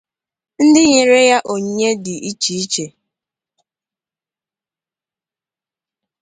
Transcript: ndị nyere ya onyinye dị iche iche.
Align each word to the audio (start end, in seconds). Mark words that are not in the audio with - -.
ndị 0.65 0.81
nyere 0.91 1.21
ya 1.29 1.39
onyinye 1.53 1.89
dị 2.03 2.15
iche 2.29 2.53
iche. 2.63 2.85